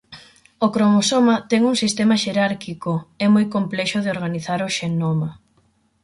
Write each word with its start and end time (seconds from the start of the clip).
O 0.65 0.67
cromosoma 0.75 1.35
ten 1.49 1.61
un 1.71 1.75
sistema 1.83 2.15
xerárquico 2.23 2.93
e 3.23 3.25
moi 3.33 3.45
complexo 3.55 3.97
de 4.01 4.11
organizar 4.15 4.59
o 4.67 4.73
xenoma. 4.77 5.29